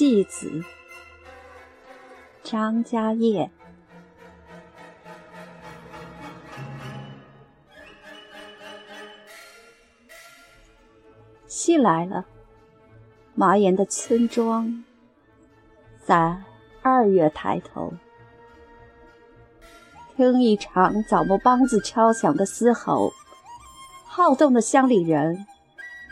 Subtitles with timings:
[0.00, 0.64] 戏子，
[2.42, 3.50] 张家业。
[11.46, 12.24] 戏来了，
[13.34, 14.82] 麻岩的村庄，
[16.02, 16.42] 在
[16.80, 17.92] 二月抬头，
[20.16, 23.12] 听一场枣木梆子敲响的嘶吼，
[24.06, 25.44] 好动的乡里人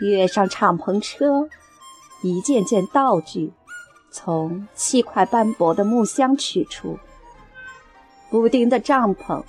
[0.00, 1.48] 跃上敞篷车，
[2.20, 3.54] 一件件道具
[4.20, 6.98] 从砌块斑驳的木箱取出，
[8.28, 9.44] 补丁的帐篷，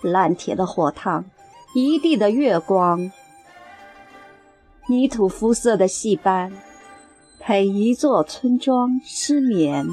[0.00, 1.24] 烂铁的火炕，
[1.74, 3.10] 一地的月光。
[4.86, 6.52] 泥土肤色的戏班，
[7.40, 9.84] 陪一座村庄失眠。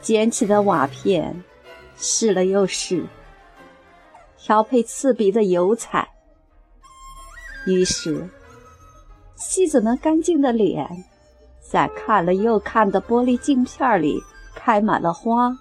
[0.00, 1.42] 捡起的瓦片，
[1.96, 3.06] 试了又试，
[4.38, 6.08] 调配刺鼻的油彩。
[7.64, 8.28] 于是，
[9.36, 11.04] 戏子们干净的脸，
[11.60, 14.20] 在看了又看的玻璃镜片里
[14.54, 15.56] 开满了花。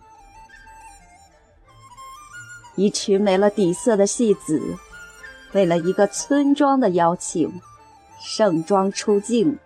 [2.75, 4.77] 一群没了底色的戏子，
[5.51, 7.61] 为了一个村庄的邀请，
[8.19, 9.59] 盛装出镜。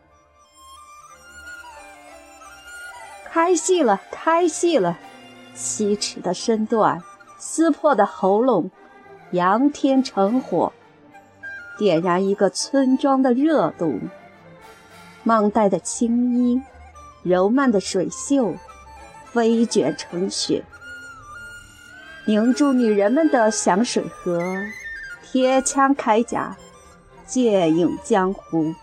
[3.23, 4.97] 开戏了，开戏了！
[5.53, 7.02] 七尺的身段，
[7.38, 8.72] 撕破的喉咙，
[9.31, 10.73] 仰天成火，
[11.78, 14.00] 点燃一个村庄的热度。
[15.26, 16.62] mang 带的青衣，
[17.23, 18.56] 柔曼的水袖，
[19.32, 20.64] 飞卷成雪。
[22.26, 24.42] 凝住女人们的响水河，
[25.23, 26.56] 贴枪铠甲，
[27.26, 28.73] 剑影江湖，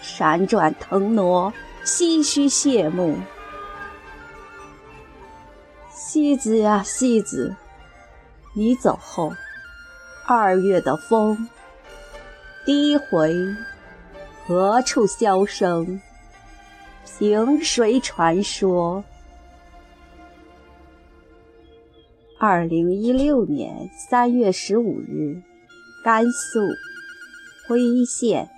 [0.00, 1.52] 闪转腾挪，
[1.84, 3.16] 唏嘘谢幕。
[5.90, 7.54] 戏子呀，戏子，
[8.54, 9.32] 你走后，
[10.24, 11.48] 二月的风，
[12.64, 13.34] 第一回
[14.46, 16.00] 何处箫声？
[17.18, 19.02] 凭谁传说？
[22.38, 25.42] 二零一六年三月十五日，
[26.04, 26.60] 甘肃
[27.66, 28.48] 徽县。